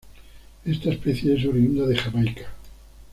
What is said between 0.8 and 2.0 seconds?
especie es oriunda de